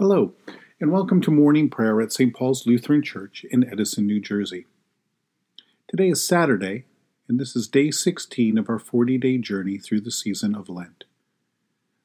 Hello, 0.00 0.32
and 0.80 0.92
welcome 0.92 1.20
to 1.22 1.30
morning 1.32 1.68
prayer 1.68 2.00
at 2.00 2.12
St. 2.12 2.32
Paul's 2.32 2.68
Lutheran 2.68 3.02
Church 3.02 3.44
in 3.50 3.68
Edison, 3.68 4.06
New 4.06 4.20
Jersey. 4.20 4.64
Today 5.88 6.10
is 6.10 6.22
Saturday, 6.22 6.84
and 7.26 7.40
this 7.40 7.56
is 7.56 7.66
day 7.66 7.90
16 7.90 8.58
of 8.58 8.70
our 8.70 8.78
40 8.78 9.18
day 9.18 9.38
journey 9.38 9.76
through 9.76 10.02
the 10.02 10.12
season 10.12 10.54
of 10.54 10.68
Lent. 10.68 11.02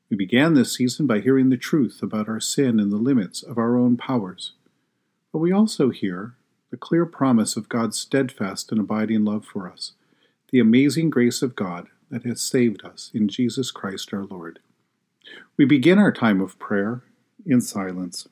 We 0.10 0.18
began 0.18 0.56
this 0.56 0.74
season 0.74 1.06
by 1.06 1.20
hearing 1.20 1.52
the 1.52 1.56
truth 1.56 2.00
about 2.02 2.28
our 2.28 2.40
sin 2.40 2.80
and 2.80 2.92
the 2.92 2.98
limits 2.98 3.44
of 3.44 3.60
our 3.60 3.78
own 3.78 3.96
powers, 3.96 4.54
but 5.32 5.38
we 5.38 5.52
also 5.52 5.92
hear 5.92 6.34
the 6.72 6.78
clear 6.78 7.06
promise 7.06 7.56
of 7.56 7.70
God's 7.70 8.00
steadfast 8.00 8.72
and 8.72 8.82
abiding 8.82 9.24
love 9.24 9.46
for 9.46 9.72
us, 9.72 9.92
the 10.50 10.60
amazing 10.60 11.12
grace 11.12 11.44
of 11.44 11.56
God 11.56 11.90
that 12.10 12.24
has 12.24 12.42
saved 12.42 12.84
us 12.84 13.12
in 13.14 13.28
Jesus 13.28 13.70
Christ 13.70 14.12
our 14.16 14.24
Lord. 14.24 14.58
We 15.58 15.66
begin 15.66 16.00
our 16.00 16.12
time 16.12 16.42
of 16.42 16.58
prayer 16.58 17.04
in 17.46 17.62
silence. 17.62 18.28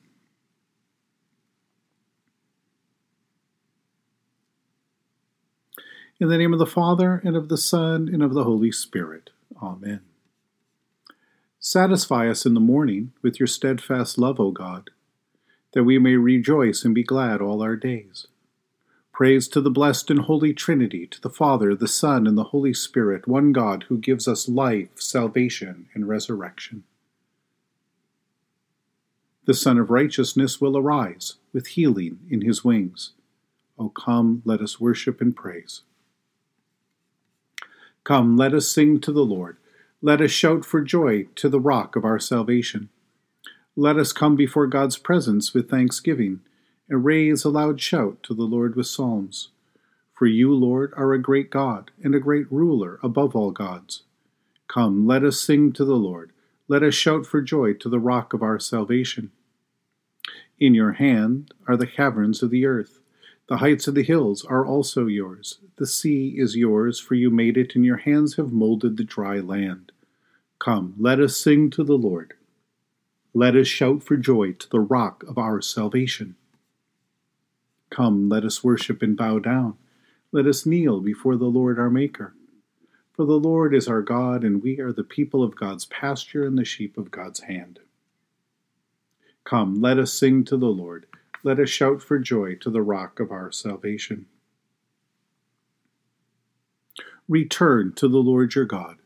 In 6.20 6.28
the 6.28 6.38
name 6.38 6.52
of 6.52 6.58
the 6.58 6.66
Father, 6.66 7.20
and 7.24 7.36
of 7.36 7.48
the 7.48 7.58
Son, 7.58 8.08
and 8.08 8.22
of 8.22 8.32
the 8.32 8.44
Holy 8.44 8.70
Spirit. 8.70 9.30
Amen. 9.60 10.00
Satisfy 11.58 12.28
us 12.28 12.46
in 12.46 12.54
the 12.54 12.60
morning 12.60 13.12
with 13.22 13.40
your 13.40 13.46
steadfast 13.46 14.18
love, 14.18 14.38
O 14.38 14.50
God, 14.52 14.90
that 15.72 15.84
we 15.84 15.98
may 15.98 16.14
rejoice 16.14 16.84
and 16.84 16.94
be 16.94 17.02
glad 17.02 17.40
all 17.40 17.62
our 17.62 17.76
days. 17.76 18.28
Praise 19.12 19.48
to 19.48 19.60
the 19.60 19.70
blessed 19.70 20.10
and 20.10 20.20
holy 20.20 20.52
Trinity, 20.54 21.06
to 21.06 21.20
the 21.20 21.30
Father, 21.30 21.74
the 21.74 21.88
Son, 21.88 22.26
and 22.26 22.38
the 22.38 22.44
Holy 22.44 22.72
Spirit, 22.72 23.26
one 23.26 23.52
God 23.52 23.84
who 23.88 23.98
gives 23.98 24.26
us 24.26 24.48
life, 24.48 24.88
salvation, 24.96 25.88
and 25.94 26.08
resurrection 26.08 26.84
the 29.44 29.54
Sun 29.54 29.78
of 29.78 29.90
Righteousness 29.90 30.60
will 30.60 30.76
arise 30.76 31.34
with 31.52 31.68
healing 31.68 32.20
in 32.30 32.42
his 32.42 32.64
wings. 32.64 33.12
O 33.78 33.88
come, 33.88 34.42
let 34.44 34.60
us 34.60 34.80
worship 34.80 35.20
and 35.20 35.34
praise. 35.34 35.82
Come, 38.04 38.36
let 38.36 38.54
us 38.54 38.68
sing 38.68 39.00
to 39.00 39.12
the 39.12 39.24
Lord. 39.24 39.56
Let 40.00 40.20
us 40.20 40.30
shout 40.30 40.64
for 40.64 40.80
joy 40.80 41.24
to 41.36 41.48
the 41.48 41.60
rock 41.60 41.96
of 41.96 42.04
our 42.04 42.18
salvation. 42.18 42.88
Let 43.76 43.96
us 43.96 44.12
come 44.12 44.36
before 44.36 44.66
God's 44.66 44.98
presence 44.98 45.54
with 45.54 45.70
thanksgiving, 45.70 46.40
and 46.88 47.04
raise 47.04 47.44
a 47.44 47.48
loud 47.48 47.80
shout 47.80 48.22
to 48.24 48.34
the 48.34 48.42
Lord 48.42 48.76
with 48.76 48.86
psalms. 48.86 49.48
For 50.12 50.26
you, 50.26 50.52
Lord, 50.54 50.92
are 50.96 51.12
a 51.12 51.22
great 51.22 51.50
God, 51.50 51.90
and 52.02 52.14
a 52.14 52.20
great 52.20 52.50
ruler 52.50 52.98
above 53.02 53.34
all 53.34 53.50
gods. 53.50 54.02
Come, 54.68 55.06
let 55.06 55.24
us 55.24 55.40
sing 55.40 55.72
to 55.72 55.84
the 55.84 55.96
Lord. 55.96 56.31
Let 56.68 56.82
us 56.82 56.94
shout 56.94 57.26
for 57.26 57.42
joy 57.42 57.74
to 57.74 57.88
the 57.88 57.98
rock 57.98 58.32
of 58.32 58.42
our 58.42 58.58
salvation. 58.58 59.32
In 60.58 60.74
your 60.74 60.92
hand 60.92 61.52
are 61.66 61.76
the 61.76 61.86
caverns 61.86 62.42
of 62.42 62.50
the 62.50 62.66
earth. 62.66 63.00
The 63.48 63.56
heights 63.56 63.88
of 63.88 63.94
the 63.94 64.04
hills 64.04 64.44
are 64.44 64.64
also 64.64 65.06
yours. 65.06 65.58
The 65.76 65.86
sea 65.86 66.34
is 66.38 66.56
yours, 66.56 67.00
for 67.00 67.14
you 67.14 67.30
made 67.30 67.56
it, 67.56 67.74
and 67.74 67.84
your 67.84 67.96
hands 67.98 68.36
have 68.36 68.52
molded 68.52 68.96
the 68.96 69.04
dry 69.04 69.40
land. 69.40 69.90
Come, 70.58 70.94
let 70.98 71.18
us 71.18 71.36
sing 71.36 71.68
to 71.70 71.82
the 71.82 71.98
Lord. 71.98 72.34
Let 73.34 73.56
us 73.56 73.66
shout 73.66 74.02
for 74.02 74.16
joy 74.16 74.52
to 74.52 74.68
the 74.70 74.80
rock 74.80 75.24
of 75.26 75.38
our 75.38 75.60
salvation. 75.60 76.36
Come, 77.90 78.28
let 78.28 78.44
us 78.44 78.62
worship 78.62 79.02
and 79.02 79.16
bow 79.16 79.40
down. 79.40 79.76
Let 80.30 80.46
us 80.46 80.64
kneel 80.64 81.00
before 81.00 81.36
the 81.36 81.46
Lord 81.46 81.78
our 81.78 81.90
Maker. 81.90 82.34
For 83.12 83.26
the 83.26 83.38
Lord 83.38 83.74
is 83.74 83.88
our 83.88 84.00
God, 84.00 84.42
and 84.42 84.62
we 84.62 84.80
are 84.80 84.92
the 84.92 85.04
people 85.04 85.42
of 85.42 85.54
God's 85.54 85.84
pasture 85.84 86.46
and 86.46 86.56
the 86.56 86.64
sheep 86.64 86.96
of 86.96 87.10
God's 87.10 87.40
hand. 87.40 87.78
Come, 89.44 89.82
let 89.82 89.98
us 89.98 90.12
sing 90.12 90.44
to 90.44 90.56
the 90.56 90.66
Lord. 90.66 91.06
Let 91.42 91.60
us 91.60 91.68
shout 91.68 92.02
for 92.02 92.18
joy 92.18 92.54
to 92.56 92.70
the 92.70 92.80
rock 92.80 93.20
of 93.20 93.30
our 93.30 93.52
salvation. 93.52 94.26
Return 97.28 97.92
to 97.94 98.08
the 98.08 98.18
Lord 98.18 98.54
your 98.54 98.64
God, 98.64 98.96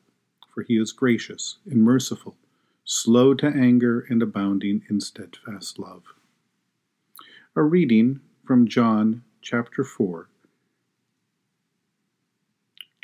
for 0.54 0.62
he 0.62 0.78
is 0.78 0.92
gracious 0.92 1.56
and 1.68 1.82
merciful, 1.82 2.36
slow 2.84 3.34
to 3.34 3.46
anger 3.46 4.06
and 4.08 4.22
abounding 4.22 4.82
in 4.88 5.00
steadfast 5.00 5.78
love. 5.80 6.04
A 7.56 7.62
reading 7.62 8.20
from 8.44 8.68
John 8.68 9.24
chapter 9.42 9.82
4 9.82 10.28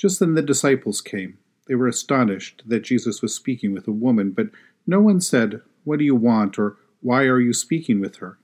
just 0.02 0.18
then 0.18 0.34
the 0.34 0.42
disciples 0.42 1.00
came. 1.00 1.38
They 1.68 1.76
were 1.76 1.86
astonished 1.86 2.64
that 2.66 2.82
Jesus 2.82 3.22
was 3.22 3.32
speaking 3.32 3.72
with 3.72 3.86
a 3.86 3.92
woman, 3.92 4.32
but 4.32 4.48
no 4.84 5.00
one 5.00 5.20
said, 5.20 5.60
What 5.84 6.00
do 6.00 6.04
you 6.04 6.16
want? 6.16 6.58
or 6.58 6.76
Why 7.02 7.22
are 7.26 7.38
you 7.38 7.52
speaking 7.52 8.00
with 8.00 8.16
her? 8.16 8.36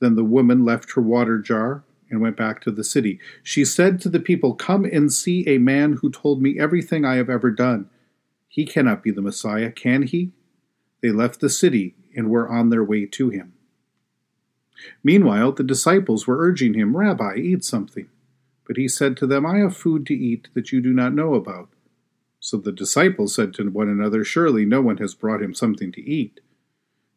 Then 0.00 0.16
the 0.16 0.24
woman 0.24 0.64
left 0.64 0.94
her 0.94 1.00
water 1.00 1.38
jar 1.38 1.84
and 2.10 2.20
went 2.20 2.36
back 2.36 2.60
to 2.62 2.72
the 2.72 2.82
city. 2.82 3.20
She 3.44 3.64
said 3.64 4.00
to 4.00 4.08
the 4.08 4.18
people, 4.18 4.54
Come 4.54 4.84
and 4.84 5.12
see 5.12 5.48
a 5.48 5.58
man 5.58 5.98
who 6.02 6.10
told 6.10 6.42
me 6.42 6.58
everything 6.58 7.04
I 7.04 7.14
have 7.14 7.30
ever 7.30 7.52
done. 7.52 7.88
He 8.48 8.66
cannot 8.66 9.04
be 9.04 9.12
the 9.12 9.22
Messiah, 9.22 9.70
can 9.70 10.02
he? 10.02 10.32
They 11.00 11.12
left 11.12 11.38
the 11.38 11.48
city 11.48 11.94
and 12.16 12.28
were 12.28 12.48
on 12.48 12.70
their 12.70 12.82
way 12.82 13.06
to 13.06 13.28
him. 13.28 13.52
Meanwhile, 15.04 15.52
the 15.52 15.62
disciples 15.62 16.26
were 16.26 16.38
urging 16.44 16.74
him, 16.74 16.96
Rabbi, 16.96 17.36
eat 17.36 17.64
something. 17.64 18.08
But 18.70 18.76
he 18.76 18.86
said 18.86 19.16
to 19.16 19.26
them, 19.26 19.44
I 19.44 19.58
have 19.58 19.76
food 19.76 20.06
to 20.06 20.14
eat 20.14 20.46
that 20.54 20.70
you 20.70 20.80
do 20.80 20.92
not 20.92 21.12
know 21.12 21.34
about. 21.34 21.70
So 22.38 22.56
the 22.56 22.70
disciples 22.70 23.34
said 23.34 23.52
to 23.54 23.68
one 23.68 23.88
another, 23.88 24.22
Surely 24.22 24.64
no 24.64 24.80
one 24.80 24.98
has 24.98 25.12
brought 25.12 25.42
him 25.42 25.54
something 25.54 25.90
to 25.90 26.00
eat. 26.08 26.38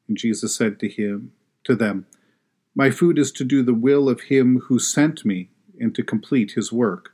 And 0.08 0.18
Jesus 0.18 0.56
said 0.56 0.80
to 0.80 0.90
him, 0.90 1.32
to 1.66 1.76
them, 1.76 2.08
My 2.74 2.90
food 2.90 3.20
is 3.20 3.32
to 3.34 3.44
do 3.44 3.62
the 3.62 3.76
will 3.76 4.10
of 4.10 4.22
him 4.22 4.62
who 4.62 4.80
sent 4.80 5.26
me, 5.26 5.52
and 5.80 5.94
to 5.94 6.02
complete 6.02 6.54
his 6.54 6.72
work. 6.72 7.14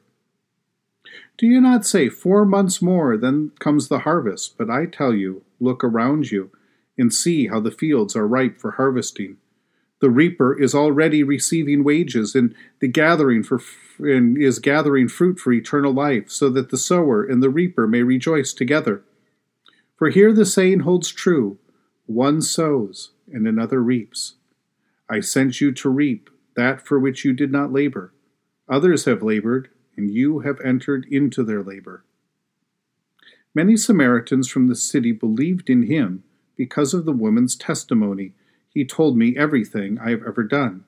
Do 1.37 1.45
you 1.45 1.59
not 1.59 1.85
say, 1.85 2.07
Four 2.07 2.45
months 2.45 2.81
more, 2.81 3.17
then 3.17 3.51
comes 3.59 3.89
the 3.89 3.99
harvest? 3.99 4.57
But 4.57 4.69
I 4.69 4.85
tell 4.85 5.13
you, 5.13 5.43
look 5.59 5.83
around 5.83 6.31
you, 6.31 6.49
and 6.97 7.13
see 7.13 7.47
how 7.47 7.59
the 7.59 7.71
fields 7.71 8.15
are 8.15 8.25
ripe 8.25 8.57
for 8.57 8.71
harvesting. 8.71 9.35
The 10.01 10.09
reaper 10.09 10.57
is 10.57 10.73
already 10.73 11.23
receiving 11.23 11.83
wages, 11.83 12.35
and 12.35 12.55
the 12.79 12.87
gathering 12.87 13.43
for 13.43 13.59
and 13.99 14.41
is 14.41 14.59
gathering 14.59 15.09
fruit 15.09 15.39
for 15.39 15.51
eternal 15.51 15.91
life, 15.91 16.31
so 16.31 16.49
that 16.49 16.69
the 16.69 16.77
sower 16.77 17.23
and 17.23 17.43
the 17.43 17.49
reaper 17.49 17.85
may 17.85 18.03
rejoice 18.03 18.53
together. 18.53 19.03
For 19.97 20.09
here 20.09 20.31
the 20.31 20.45
saying 20.45 20.81
holds 20.81 21.09
true: 21.09 21.57
one 22.05 22.41
sows 22.41 23.11
and 23.31 23.45
another 23.45 23.83
reaps. 23.83 24.35
I 25.09 25.19
sent 25.19 25.59
you 25.59 25.71
to 25.73 25.89
reap 25.89 26.29
that 26.55 26.87
for 26.87 26.97
which 26.97 27.25
you 27.25 27.33
did 27.33 27.51
not 27.51 27.73
labor. 27.73 28.13
Others 28.69 29.05
have 29.05 29.21
labored, 29.21 29.69
and 29.97 30.09
you 30.11 30.39
have 30.39 30.61
entered 30.61 31.05
into 31.09 31.43
their 31.43 31.61
labor. 31.61 32.05
Many 33.53 33.75
Samaritans 33.75 34.47
from 34.47 34.67
the 34.67 34.75
city 34.75 35.11
believed 35.11 35.69
in 35.69 35.83
him 35.83 36.23
because 36.55 36.93
of 36.93 37.03
the 37.03 37.11
woman's 37.11 37.55
testimony 37.55 38.33
he 38.79 38.85
told 38.85 39.17
me 39.17 39.35
everything 39.35 39.99
I 39.99 40.11
have 40.11 40.23
ever 40.25 40.41
done. 40.41 40.85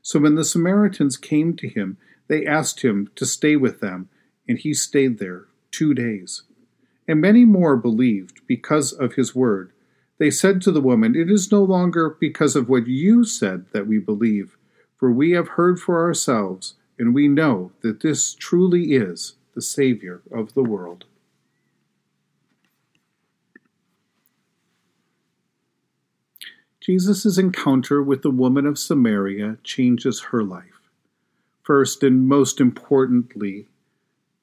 So 0.00 0.20
when 0.20 0.36
the 0.36 0.44
Samaritans 0.44 1.16
came 1.16 1.56
to 1.56 1.68
him, 1.68 1.98
they 2.28 2.46
asked 2.46 2.82
him 2.82 3.10
to 3.16 3.26
stay 3.26 3.56
with 3.56 3.80
them, 3.80 4.08
and 4.46 4.56
he 4.56 4.72
stayed 4.72 5.18
there 5.18 5.46
two 5.72 5.92
days. 5.92 6.44
And 7.08 7.20
many 7.20 7.44
more 7.44 7.76
believed 7.76 8.42
because 8.46 8.92
of 8.92 9.14
his 9.14 9.34
word. 9.34 9.72
They 10.18 10.30
said 10.30 10.62
to 10.62 10.70
the 10.70 10.80
woman, 10.80 11.16
It 11.16 11.28
is 11.28 11.50
no 11.50 11.64
longer 11.64 12.16
because 12.20 12.54
of 12.54 12.68
what 12.68 12.86
you 12.86 13.24
said 13.24 13.64
that 13.72 13.88
we 13.88 13.98
believe, 13.98 14.56
for 14.96 15.10
we 15.10 15.32
have 15.32 15.48
heard 15.58 15.80
for 15.80 16.00
ourselves, 16.00 16.74
and 16.96 17.12
we 17.12 17.26
know 17.26 17.72
that 17.82 18.02
this 18.02 18.34
truly 18.34 18.92
is 18.92 19.34
the 19.56 19.62
Savior 19.62 20.22
of 20.30 20.54
the 20.54 20.62
world. 20.62 21.06
Jesus' 26.86 27.36
encounter 27.36 28.00
with 28.00 28.22
the 28.22 28.30
woman 28.30 28.64
of 28.64 28.78
Samaria 28.78 29.58
changes 29.64 30.20
her 30.30 30.44
life. 30.44 30.88
First 31.64 32.04
and 32.04 32.28
most 32.28 32.60
importantly, 32.60 33.66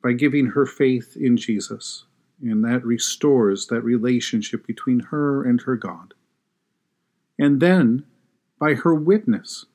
by 0.03 0.11
giving 0.11 0.47
her 0.47 0.65
faith 0.65 1.15
in 1.15 1.37
Jesus, 1.37 2.03
and 2.41 2.61
that 2.65 2.83
restores 2.83 3.67
that 3.67 3.79
relationship 3.79 4.67
between 4.67 4.99
her 4.99 5.41
and 5.41 5.61
her 5.61 5.77
God. 5.77 6.15
And 7.39 7.61
then 7.61 8.03
by 8.59 8.73
her 8.73 8.93
witness, 8.93 9.65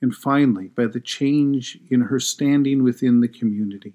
and 0.00 0.14
finally 0.14 0.68
by 0.68 0.86
the 0.86 1.00
change 1.00 1.76
in 1.90 2.02
her 2.02 2.20
standing 2.20 2.84
within 2.84 3.20
the 3.20 3.26
community. 3.26 3.94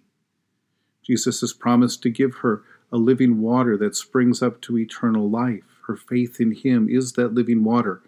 Jesus 1.02 1.40
has 1.40 1.54
promised 1.54 2.04
to 2.04 2.10
give 2.10 2.36
her 2.42 2.62
a 2.92 2.98
living 2.98 3.40
water 3.40 3.78
that 3.78 3.96
springs 3.96 4.44
up 4.44 4.60
to 4.64 4.78
eternal 4.78 5.30
life 5.30 5.75
her 5.88 5.96
faith 5.96 6.40
in 6.42 6.52
Him 6.52 6.88
is 6.90 7.14
that 7.14 7.34
living 7.34 7.64
water. 7.64 8.02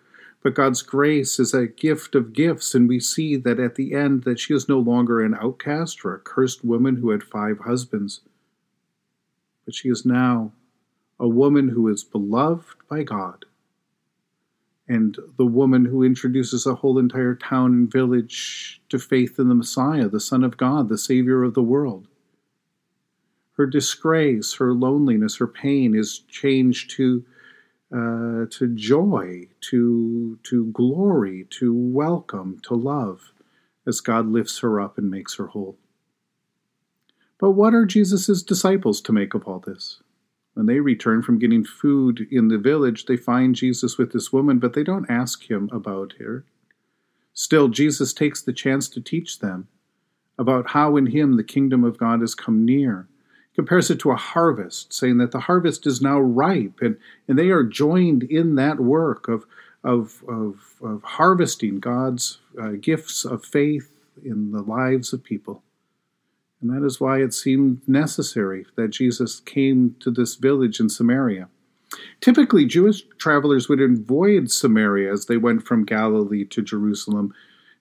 But 0.44 0.54
God's 0.56 0.82
grace 0.84 1.40
is 1.40 1.54
a 1.54 1.68
gift 1.68 2.16
of 2.16 2.34
gifts, 2.34 2.76
and 2.76 2.88
we 2.88 3.00
see 3.00 3.36
that 3.38 3.60
at 3.60 3.76
the 3.76 3.94
end 3.94 4.24
that 4.24 4.40
she 4.40 4.54
is 4.54 4.70
no 4.70 4.80
longer 4.80 5.22
an 5.22 5.36
outcast 5.36 6.06
or 6.06 6.14
a 6.14 6.20
cursed 6.20 6.64
woman 6.64 6.98
who 6.98 7.10
had 7.10 7.24
five 7.24 7.60
husbands, 7.60 8.22
but 9.66 9.76
she 9.76 9.90
is 9.90 10.06
now 10.06 10.54
a 11.20 11.28
woman 11.28 11.70
who 11.70 11.88
is 11.88 12.04
beloved 12.04 12.78
by 12.90 13.04
God. 13.04 13.46
and 14.88 15.18
the 15.38 15.46
woman 15.46 15.86
who 15.86 16.04
introduces 16.04 16.66
a 16.66 16.76
whole 16.76 16.98
entire 16.98 17.36
town 17.36 17.74
and 17.74 17.92
village 17.92 18.82
to 18.90 18.98
faith 18.98 19.38
in 19.40 19.50
the 19.50 19.56
Messiah, 19.56 20.08
the 20.08 20.20
Son 20.20 20.44
of 20.44 20.58
God, 20.58 20.90
the 20.90 20.98
Savior 20.98 21.44
of 21.44 21.54
the 21.54 21.64
world. 21.64 22.08
Her 23.58 23.66
disgrace, 23.66 24.54
her 24.56 24.74
loneliness, 24.74 25.38
her 25.38 25.48
pain 25.48 25.96
is 25.96 26.20
changed 26.30 26.92
to 26.92 27.26
uh, 27.92 28.46
to 28.50 28.74
joy, 28.74 29.48
to 29.62 30.40
to 30.44 30.66
glory, 30.72 31.48
to 31.52 31.74
welcome, 31.74 32.60
to 32.64 32.76
love, 32.76 33.32
as 33.86 34.02
God 34.02 34.28
lifts 34.28 34.60
her 34.60 34.80
up 34.80 34.98
and 34.98 35.10
makes 35.10 35.36
her 35.36 35.48
whole. 35.48 35.78
But 37.40 37.52
what 37.52 37.74
are 37.74 37.86
Jesus' 37.86 38.42
disciples 38.44 39.00
to 39.02 39.14
make 39.14 39.34
of 39.34 39.46
all 39.46 39.60
this? 39.60 40.02
When 40.54 40.66
they 40.66 40.80
return 40.80 41.22
from 41.22 41.38
getting 41.38 41.64
food 41.64 42.28
in 42.32 42.48
the 42.48 42.58
village, 42.58 43.06
they 43.06 43.16
find 43.16 43.54
Jesus 43.54 43.98
with 43.98 44.12
this 44.12 44.34
woman, 44.34 44.58
but 44.58 44.74
they 44.74 44.84
don't 44.84 45.10
ask 45.10 45.50
him 45.50 45.70
about 45.72 46.14
her. 46.20 46.46
Still, 47.34 47.68
Jesus 47.68 48.12
takes 48.12 48.42
the 48.42 48.54
chance 48.54 48.90
to 48.90 49.00
teach 49.00 49.38
them 49.38 49.68
about 50.40 50.72
how 50.72 50.98
in 50.98 51.08
him 51.08 51.38
the 51.38 51.44
kingdom 51.44 51.84
of 51.84 52.00
God 52.00 52.22
has 52.22 52.34
come 52.34 52.66
near. 52.66 53.08
Compares 53.58 53.90
it 53.90 54.00
to 54.00 54.12
a 54.12 54.16
harvest, 54.16 54.94
saying 54.94 55.18
that 55.18 55.32
the 55.32 55.42
harvest 55.42 55.88
is 55.88 56.00
now 56.00 56.20
ripe, 56.20 56.80
and, 56.80 56.96
and 57.28 57.40
they 57.40 57.50
are 57.50 57.64
joined 57.64 58.22
in 58.24 58.54
that 58.56 58.80
work 58.80 59.28
of, 59.28 59.46
of, 59.84 60.24
of, 60.28 60.76
of 60.82 61.02
harvesting 61.04 61.80
God's 61.80 62.38
uh, 62.62 62.74
gifts 62.80 63.26
of 63.26 63.44
faith 63.44 63.90
in 64.24 64.52
the 64.52 64.62
lives 64.62 65.12
of 65.12 65.24
people. 65.24 65.64
And 66.62 66.70
that 66.70 66.86
is 66.86 67.00
why 67.00 67.22
it 67.22 67.34
seemed 67.34 67.82
necessary 67.88 68.66
that 68.76 68.90
Jesus 68.90 69.40
came 69.40 69.96
to 70.02 70.12
this 70.12 70.36
village 70.36 70.80
in 70.80 70.90
Samaria. 70.90 71.50
Typically, 72.22 72.66
Jewish 72.66 73.04
travelers 73.18 73.70
would 73.70 73.82
avoid 73.82 74.52
Samaria 74.52 75.12
as 75.12 75.26
they 75.26 75.38
went 75.38 75.66
from 75.66 75.86
Galilee 75.86 76.46
to 76.46 76.62
Jerusalem. 76.62 77.34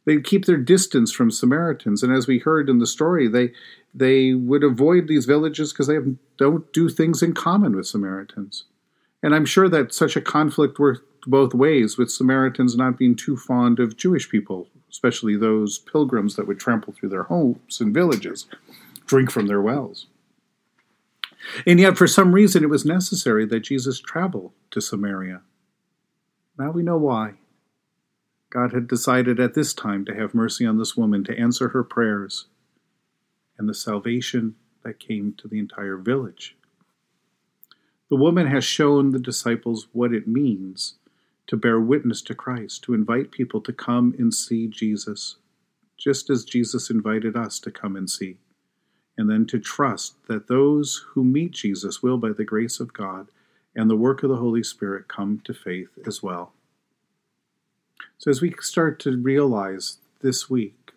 They'd 0.06 0.24
keep 0.24 0.44
their 0.44 0.56
distance 0.56 1.12
from 1.12 1.30
Samaritans, 1.30 2.02
and 2.02 2.12
as 2.12 2.26
we 2.26 2.38
heard 2.38 2.70
in 2.70 2.78
the 2.78 2.86
story, 2.86 3.28
they 3.28 3.52
they 3.92 4.34
would 4.34 4.62
avoid 4.62 5.08
these 5.08 5.24
villages 5.24 5.72
because 5.72 5.86
they 5.86 5.94
have, 5.94 6.14
don't 6.36 6.70
do 6.72 6.88
things 6.88 7.22
in 7.22 7.32
common 7.32 7.74
with 7.74 7.86
Samaritans. 7.86 8.64
And 9.22 9.34
I'm 9.34 9.46
sure 9.46 9.68
that 9.70 9.94
such 9.94 10.16
a 10.16 10.20
conflict 10.20 10.78
worked 10.78 11.02
both 11.26 11.54
ways, 11.54 11.98
with 11.98 12.10
Samaritans 12.10 12.76
not 12.76 12.98
being 12.98 13.16
too 13.16 13.36
fond 13.36 13.80
of 13.80 13.96
Jewish 13.96 14.28
people, 14.28 14.68
especially 14.90 15.36
those 15.36 15.78
pilgrims 15.78 16.36
that 16.36 16.46
would 16.46 16.60
trample 16.60 16.92
through 16.92 17.08
their 17.08 17.24
homes 17.24 17.80
and 17.80 17.92
villages 17.92 18.46
drink 19.06 19.30
from 19.30 19.46
their 19.46 19.60
wells. 19.60 20.06
And 21.66 21.80
yet, 21.80 21.96
for 21.96 22.06
some 22.06 22.32
reason, 22.32 22.62
it 22.62 22.70
was 22.70 22.84
necessary 22.84 23.44
that 23.46 23.60
Jesus 23.60 24.00
travel 24.00 24.52
to 24.70 24.80
Samaria. 24.80 25.42
Now 26.58 26.70
we 26.70 26.82
know 26.82 26.96
why. 26.96 27.34
God 28.56 28.72
had 28.72 28.88
decided 28.88 29.38
at 29.38 29.52
this 29.52 29.74
time 29.74 30.06
to 30.06 30.14
have 30.14 30.32
mercy 30.32 30.64
on 30.64 30.78
this 30.78 30.96
woman, 30.96 31.22
to 31.24 31.38
answer 31.38 31.68
her 31.68 31.84
prayers, 31.84 32.46
and 33.58 33.68
the 33.68 33.74
salvation 33.74 34.54
that 34.82 34.98
came 34.98 35.34
to 35.36 35.46
the 35.46 35.58
entire 35.58 35.98
village. 35.98 36.56
The 38.08 38.16
woman 38.16 38.46
has 38.46 38.64
shown 38.64 39.10
the 39.10 39.18
disciples 39.18 39.88
what 39.92 40.14
it 40.14 40.26
means 40.26 40.94
to 41.48 41.56
bear 41.58 41.78
witness 41.78 42.22
to 42.22 42.34
Christ, 42.34 42.82
to 42.84 42.94
invite 42.94 43.30
people 43.30 43.60
to 43.60 43.74
come 43.74 44.14
and 44.18 44.32
see 44.32 44.68
Jesus, 44.68 45.36
just 45.98 46.30
as 46.30 46.42
Jesus 46.46 46.88
invited 46.88 47.36
us 47.36 47.58
to 47.58 47.70
come 47.70 47.94
and 47.94 48.08
see 48.08 48.38
and 49.18 49.28
then 49.28 49.44
to 49.48 49.58
trust 49.58 50.14
that 50.28 50.48
those 50.48 51.04
who 51.10 51.24
meet 51.24 51.50
Jesus 51.50 52.02
will, 52.02 52.16
by 52.16 52.32
the 52.32 52.44
grace 52.44 52.80
of 52.80 52.94
God 52.94 53.28
and 53.74 53.90
the 53.90 53.96
work 53.96 54.22
of 54.22 54.30
the 54.30 54.36
Holy 54.36 54.62
Spirit, 54.62 55.08
come 55.08 55.42
to 55.44 55.52
faith 55.52 55.90
as 56.06 56.22
well. 56.22 56.54
So, 58.18 58.30
as 58.30 58.40
we 58.40 58.54
start 58.60 58.98
to 59.00 59.16
realize 59.18 59.98
this 60.22 60.48
week 60.48 60.92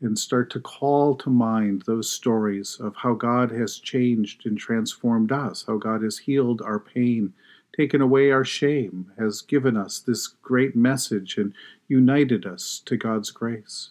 and 0.00 0.18
start 0.18 0.50
to 0.50 0.60
call 0.60 1.14
to 1.16 1.30
mind 1.30 1.82
those 1.86 2.12
stories 2.12 2.78
of 2.78 2.96
how 2.96 3.14
God 3.14 3.50
has 3.52 3.78
changed 3.78 4.44
and 4.44 4.58
transformed 4.58 5.32
us, 5.32 5.64
how 5.66 5.78
God 5.78 6.02
has 6.02 6.18
healed 6.18 6.60
our 6.60 6.78
pain, 6.78 7.32
taken 7.74 8.02
away 8.02 8.30
our 8.30 8.44
shame, 8.44 9.10
has 9.18 9.40
given 9.40 9.76
us 9.76 10.00
this 10.00 10.26
great 10.26 10.76
message 10.76 11.38
and 11.38 11.54
united 11.88 12.44
us 12.44 12.82
to 12.84 12.96
God's 12.96 13.30
grace. 13.30 13.90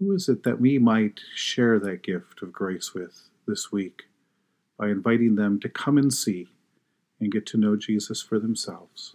Who 0.00 0.12
is 0.12 0.28
it 0.28 0.42
that 0.42 0.60
we 0.60 0.78
might 0.78 1.20
share 1.34 1.78
that 1.78 2.02
gift 2.02 2.42
of 2.42 2.52
grace 2.52 2.94
with 2.94 3.28
this 3.46 3.70
week 3.70 4.04
by 4.76 4.88
inviting 4.88 5.36
them 5.36 5.60
to 5.60 5.68
come 5.68 5.98
and 5.98 6.12
see 6.12 6.48
and 7.20 7.30
get 7.30 7.46
to 7.46 7.58
know 7.58 7.76
Jesus 7.76 8.22
for 8.22 8.40
themselves? 8.40 9.14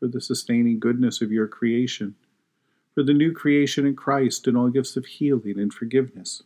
for 0.00 0.08
the 0.08 0.20
sustaining 0.20 0.80
goodness 0.80 1.20
of 1.20 1.30
your 1.30 1.46
creation, 1.46 2.16
for 2.94 3.02
the 3.04 3.12
new 3.12 3.32
creation 3.32 3.86
in 3.86 3.94
Christ 3.94 4.46
and 4.46 4.56
all 4.56 4.70
gifts 4.70 4.96
of 4.96 5.06
healing 5.06 5.60
and 5.60 5.72
forgiveness, 5.72 6.42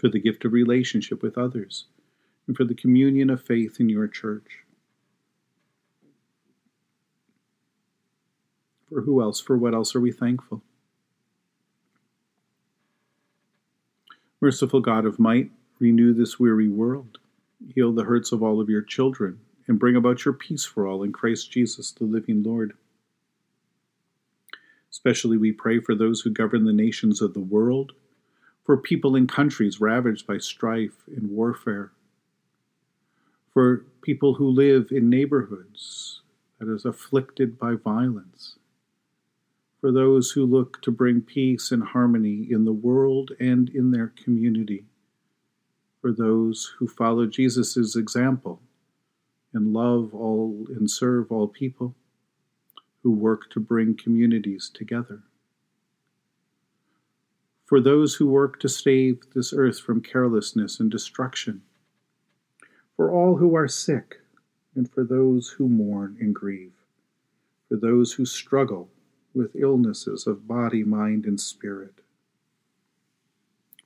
for 0.00 0.08
the 0.08 0.18
gift 0.18 0.44
of 0.44 0.52
relationship 0.52 1.22
with 1.22 1.38
others 1.38 1.86
and 2.46 2.56
for 2.56 2.64
the 2.64 2.74
communion 2.74 3.30
of 3.30 3.40
faith 3.40 3.78
in 3.78 3.88
your 3.88 4.08
church. 4.08 4.64
For 8.88 9.02
who 9.02 9.22
else? 9.22 9.40
For 9.40 9.56
what 9.56 9.74
else 9.74 9.94
are 9.94 10.00
we 10.00 10.12
thankful? 10.12 10.62
Merciful 14.40 14.80
God 14.80 15.06
of 15.06 15.18
might, 15.18 15.50
renew 15.78 16.12
this 16.12 16.38
weary 16.38 16.68
world, 16.68 17.18
heal 17.74 17.92
the 17.92 18.04
hurts 18.04 18.30
of 18.30 18.42
all 18.42 18.60
of 18.60 18.68
your 18.68 18.82
children, 18.82 19.38
and 19.66 19.78
bring 19.78 19.96
about 19.96 20.24
your 20.24 20.34
peace 20.34 20.64
for 20.64 20.86
all 20.86 21.02
in 21.02 21.12
Christ 21.12 21.50
Jesus, 21.50 21.90
the 21.90 22.04
living 22.04 22.42
Lord. 22.42 22.74
Especially 24.90 25.36
we 25.36 25.52
pray 25.52 25.80
for 25.80 25.94
those 25.94 26.20
who 26.20 26.30
govern 26.30 26.64
the 26.64 26.72
nations 26.72 27.20
of 27.20 27.34
the 27.34 27.40
world, 27.40 27.92
for 28.64 28.76
people 28.76 29.16
in 29.16 29.26
countries 29.26 29.80
ravaged 29.80 30.26
by 30.26 30.38
strife 30.38 31.04
and 31.08 31.30
warfare 31.30 31.92
for 33.54 33.84
people 34.02 34.34
who 34.34 34.48
live 34.48 34.88
in 34.90 35.08
neighborhoods 35.08 36.20
that 36.58 36.68
is 36.68 36.84
afflicted 36.84 37.56
by 37.56 37.74
violence, 37.74 38.56
for 39.80 39.92
those 39.92 40.32
who 40.32 40.44
look 40.44 40.82
to 40.82 40.90
bring 40.90 41.20
peace 41.20 41.70
and 41.70 41.84
harmony 41.84 42.48
in 42.50 42.64
the 42.64 42.72
world 42.72 43.30
and 43.38 43.68
in 43.68 43.92
their 43.92 44.08
community, 44.08 44.84
for 46.00 46.10
those 46.10 46.74
who 46.78 46.88
follow 46.88 47.26
Jesus' 47.26 47.94
example 47.94 48.60
and 49.54 49.72
love 49.72 50.14
all 50.14 50.66
and 50.68 50.90
serve 50.90 51.32
all 51.32 51.48
people 51.48 51.94
who 53.02 53.12
work 53.12 53.50
to 53.50 53.60
bring 53.60 53.96
communities 53.96 54.70
together. 54.72 55.22
For 57.64 57.80
those 57.80 58.14
who 58.14 58.26
work 58.26 58.60
to 58.60 58.68
save 58.68 59.22
this 59.34 59.52
earth 59.52 59.80
from 59.80 60.02
carelessness 60.02 60.80
and 60.80 60.90
destruction. 60.90 61.62
For 62.96 63.10
all 63.10 63.36
who 63.36 63.54
are 63.54 63.68
sick, 63.68 64.16
and 64.74 64.90
for 64.90 65.04
those 65.04 65.50
who 65.50 65.68
mourn 65.68 66.16
and 66.20 66.34
grieve. 66.34 66.74
For 67.68 67.76
those 67.76 68.12
who 68.12 68.26
struggle 68.26 68.90
with 69.34 69.56
illnesses 69.56 70.26
of 70.26 70.46
body, 70.46 70.84
mind, 70.84 71.24
and 71.24 71.40
spirit. 71.40 71.94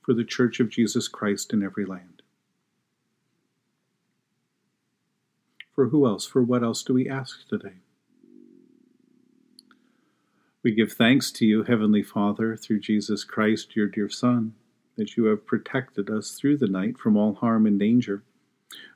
For 0.01 0.13
the 0.13 0.25
Church 0.25 0.59
of 0.59 0.69
Jesus 0.69 1.07
Christ 1.07 1.53
in 1.53 1.63
every 1.63 1.85
land. 1.85 2.18
For 5.79 5.87
who 5.87 6.05
else? 6.05 6.25
For 6.25 6.43
what 6.43 6.61
else 6.61 6.83
do 6.83 6.93
we 6.93 7.07
ask 7.07 7.47
today? 7.47 7.75
We 10.61 10.73
give 10.73 10.91
thanks 10.91 11.31
to 11.31 11.45
you, 11.45 11.63
Heavenly 11.63 12.03
Father, 12.03 12.57
through 12.57 12.81
Jesus 12.81 13.23
Christ, 13.23 13.77
your 13.77 13.87
dear 13.87 14.09
Son, 14.09 14.55
that 14.97 15.15
you 15.15 15.27
have 15.27 15.45
protected 15.45 16.09
us 16.09 16.31
through 16.31 16.57
the 16.57 16.67
night 16.67 16.97
from 16.97 17.15
all 17.15 17.35
harm 17.35 17.65
and 17.65 17.79
danger. 17.79 18.23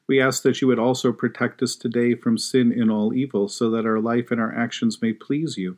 We 0.08 0.20
ask 0.20 0.44
that 0.44 0.60
you 0.60 0.68
would 0.68 0.78
also 0.78 1.14
protect 1.14 1.64
us 1.64 1.78
today 1.78 2.16
from 2.16 2.38
sin 2.38 2.74
and 2.74 2.92
all 2.92 3.14
evil, 3.14 3.48
so 3.48 3.70
that 3.70 3.86
our 3.86 4.02
life 4.02 4.30
and 4.30 4.42
our 4.42 4.54
actions 4.54 5.02
may 5.02 5.14
please 5.14 5.58
you. 5.58 5.78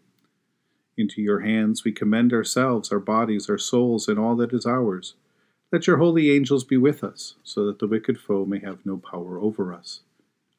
Into 0.98 1.22
your 1.22 1.42
hands 1.42 1.84
we 1.84 1.92
commend 1.92 2.34
ourselves, 2.34 2.92
our 2.92 3.00
bodies, 3.00 3.48
our 3.48 3.60
souls, 3.60 4.08
and 4.08 4.18
all 4.18 4.36
that 4.38 4.54
is 4.54 4.66
ours. 4.66 5.14
Let 5.72 5.86
your 5.86 5.98
holy 5.98 6.32
angels 6.32 6.64
be 6.64 6.78
with 6.78 7.04
us, 7.04 7.36
so 7.44 7.64
that 7.68 7.78
the 7.78 7.86
wicked 7.86 8.20
foe 8.20 8.44
may 8.44 8.58
have 8.62 8.84
no 8.88 8.98
power 8.98 9.38
over 9.38 9.72
us. 9.72 10.00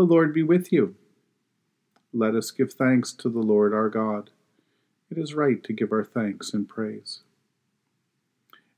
The 0.00 0.06
Lord 0.06 0.32
be 0.32 0.42
with 0.42 0.72
you. 0.72 0.94
Let 2.14 2.34
us 2.34 2.50
give 2.50 2.72
thanks 2.72 3.12
to 3.12 3.28
the 3.28 3.42
Lord 3.42 3.74
our 3.74 3.90
God. 3.90 4.30
It 5.10 5.18
is 5.18 5.34
right 5.34 5.62
to 5.62 5.74
give 5.74 5.92
our 5.92 6.06
thanks 6.06 6.54
and 6.54 6.66
praise. 6.66 7.20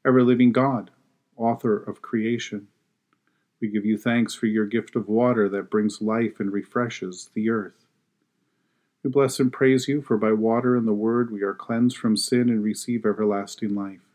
Ever 0.04 0.24
living 0.24 0.50
God, 0.50 0.90
author 1.36 1.76
of 1.76 2.02
creation, 2.02 2.66
we 3.60 3.68
give 3.68 3.84
you 3.84 3.96
thanks 3.96 4.34
for 4.34 4.46
your 4.46 4.66
gift 4.66 4.96
of 4.96 5.06
water 5.06 5.48
that 5.48 5.70
brings 5.70 6.02
life 6.02 6.40
and 6.40 6.52
refreshes 6.52 7.30
the 7.34 7.50
earth. 7.50 7.86
We 9.04 9.10
bless 9.10 9.38
and 9.38 9.52
praise 9.52 9.86
you, 9.86 10.02
for 10.02 10.16
by 10.16 10.32
water 10.32 10.76
and 10.76 10.88
the 10.88 10.92
word 10.92 11.30
we 11.30 11.42
are 11.42 11.54
cleansed 11.54 11.96
from 11.96 12.16
sin 12.16 12.48
and 12.48 12.64
receive 12.64 13.06
everlasting 13.06 13.76
life. 13.76 14.10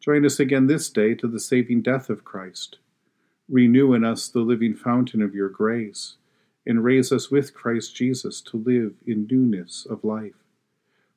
Join 0.00 0.26
us 0.26 0.38
again 0.38 0.66
this 0.66 0.90
day 0.90 1.14
to 1.14 1.28
the 1.28 1.40
saving 1.40 1.80
death 1.80 2.10
of 2.10 2.26
Christ. 2.26 2.76
Renew 3.48 3.94
in 3.94 4.04
us 4.04 4.28
the 4.28 4.40
living 4.40 4.74
fountain 4.74 5.22
of 5.22 5.34
your 5.34 5.48
grace 5.48 6.16
and 6.66 6.82
raise 6.82 7.12
us 7.12 7.30
with 7.30 7.54
Christ 7.54 7.94
Jesus 7.94 8.40
to 8.42 8.56
live 8.56 8.94
in 9.06 9.28
newness 9.30 9.86
of 9.88 10.04
life. 10.04 10.34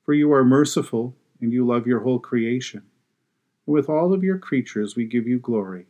For 0.05 0.13
you 0.13 0.31
are 0.31 0.43
merciful, 0.43 1.15
and 1.41 1.51
you 1.51 1.65
love 1.65 1.87
your 1.87 2.01
whole 2.01 2.19
creation. 2.19 2.83
And 3.65 3.73
with 3.73 3.89
all 3.89 4.13
of 4.13 4.23
your 4.23 4.37
creatures 4.37 4.95
we 4.95 5.05
give 5.05 5.27
you 5.27 5.39
glory. 5.39 5.87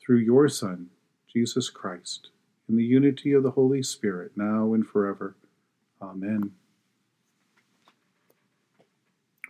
Through 0.00 0.18
your 0.18 0.48
Son, 0.48 0.88
Jesus 1.32 1.70
Christ, 1.70 2.28
in 2.68 2.76
the 2.76 2.84
unity 2.84 3.32
of 3.32 3.42
the 3.42 3.52
Holy 3.52 3.82
Spirit, 3.82 4.32
now 4.34 4.72
and 4.72 4.86
forever. 4.86 5.36
Amen. 6.00 6.52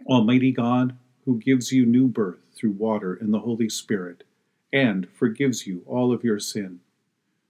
Almighty 0.06 0.52
God, 0.52 0.96
who 1.24 1.38
gives 1.38 1.72
you 1.72 1.86
new 1.86 2.08
birth 2.08 2.40
through 2.56 2.72
water 2.72 3.14
and 3.14 3.32
the 3.32 3.40
Holy 3.40 3.68
Spirit, 3.68 4.24
and 4.72 5.08
forgives 5.10 5.66
you 5.66 5.82
all 5.86 6.12
of 6.12 6.24
your 6.24 6.40
sin 6.40 6.80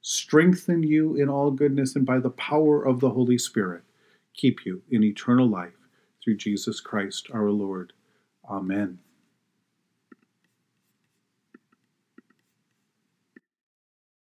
strengthen 0.03 0.83
you 0.83 1.17
in 1.17 1.29
all 1.29 1.51
goodness, 1.51 1.97
and 1.97 2.05
by 2.05 2.19
the 2.19 2.31
power 2.31 2.83
of 2.83 3.01
the 3.01 3.11
Holy 3.11 3.39
Spirit, 3.39 3.83
keep 4.35 4.67
you 4.67 4.83
in 4.91 5.03
eternal 5.03 5.49
life 5.49 5.73
through 6.23 6.37
Jesus 6.37 6.81
Christ 6.81 7.29
our 7.33 7.51
Lord. 7.51 7.93
Amen. 8.49 8.99